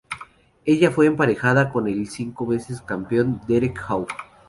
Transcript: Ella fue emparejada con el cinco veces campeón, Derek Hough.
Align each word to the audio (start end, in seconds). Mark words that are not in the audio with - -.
Ella 0.65 0.89
fue 0.89 1.05
emparejada 1.05 1.69
con 1.69 1.87
el 1.87 2.07
cinco 2.07 2.47
veces 2.47 2.81
campeón, 2.81 3.39
Derek 3.47 3.79
Hough. 3.87 4.07